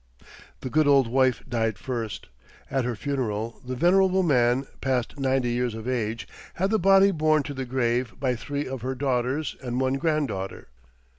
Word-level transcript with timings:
The 0.61 0.69
good 0.71 0.87
old 0.87 1.05
wife 1.07 1.43
died 1.47 1.77
first. 1.77 2.27
At 2.71 2.85
her 2.85 2.95
funeral 2.95 3.61
the 3.63 3.75
venerable 3.75 4.23
man, 4.23 4.65
past 4.81 5.19
ninety 5.19 5.51
years 5.51 5.75
of 5.75 5.87
age, 5.87 6.27
had 6.55 6.71
the 6.71 6.79
body 6.79 7.11
borne 7.11 7.43
to 7.43 7.53
the 7.53 7.65
grave 7.65 8.15
by 8.19 8.35
three 8.35 8.65
of 8.67 8.81
her 8.81 8.95
daughters 8.95 9.55
and 9.61 9.79
one 9.79 9.99
granddaughter. 9.99 10.69